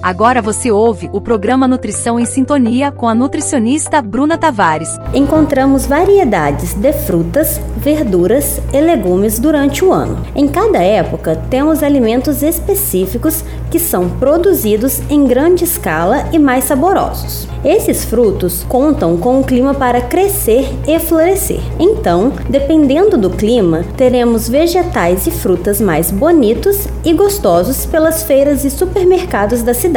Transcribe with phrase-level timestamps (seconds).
[0.00, 4.96] Agora você ouve o programa Nutrição em Sintonia com a nutricionista Bruna Tavares.
[5.12, 10.24] Encontramos variedades de frutas, verduras e legumes durante o ano.
[10.36, 13.42] Em cada época, temos alimentos específicos
[13.72, 17.48] que são produzidos em grande escala e mais saborosos.
[17.64, 21.60] Esses frutos contam com um clima para crescer e florescer.
[21.78, 28.70] Então, dependendo do clima, teremos vegetais e frutas mais bonitos e gostosos pelas feiras e
[28.70, 29.87] supermercados da cidade.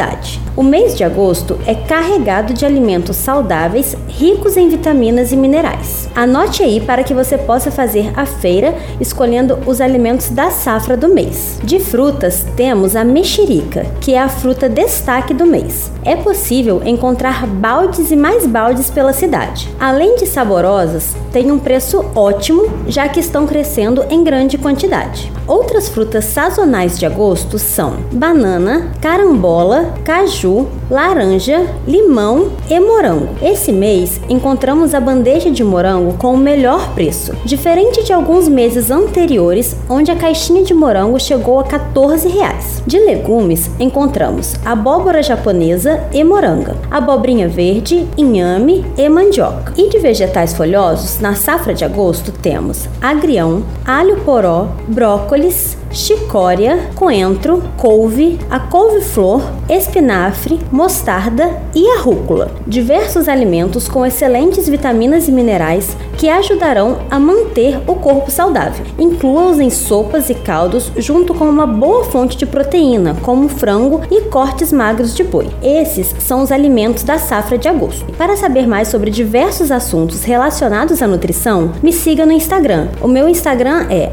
[0.56, 6.08] O mês de agosto é carregado de alimentos saudáveis, ricos em vitaminas e minerais.
[6.14, 11.08] Anote aí para que você possa fazer a feira escolhendo os alimentos da safra do
[11.08, 11.58] mês.
[11.62, 15.90] De frutas, temos a mexerica, que é a fruta destaque do mês.
[16.04, 19.68] É possível encontrar baldes e mais baldes pela cidade.
[19.78, 25.32] Além de saborosas, tem um preço ótimo, já que estão crescendo em grande quantidade.
[25.46, 33.28] Outras frutas sazonais de agosto são banana, carambola, caju, laranja, limão e morango.
[33.42, 38.90] Esse mês encontramos a bandeja de morango com o melhor preço, diferente de alguns meses
[38.90, 42.82] anteriores, onde a caixinha de morango chegou a 14 reais.
[42.86, 49.72] De legumes encontramos abóbora japonesa e moranga, abobrinha verde, inhame e mandioca.
[49.76, 57.62] E de vegetais folhosos, na safra de agosto temos agrião, alho poró, brócolis, chicória, coentro,
[57.76, 62.50] couve, a couve-flor, espinafre, mostarda e a rúcula.
[62.66, 68.84] Diversos alimentos com excelentes vitaminas e minerais que ajudarão a manter o corpo saudável.
[68.98, 74.22] Inclua-os em sopas e caldos junto com uma boa fonte de proteína, como frango e
[74.22, 75.48] cortes magros de boi.
[75.62, 78.04] Esses são os alimentos da safra de agosto.
[78.16, 82.88] Para saber mais sobre diversos assuntos relacionados à nutrição, me siga no Instagram.
[83.00, 84.12] O meu Instagram é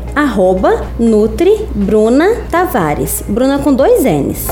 [0.97, 3.23] @nutri Bruna Tavares.
[3.27, 4.47] Bruna com dois N's.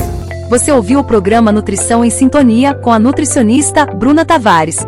[0.48, 4.86] Você ouviu o programa Nutrição em Sintonia com a nutricionista Bruna Tavares.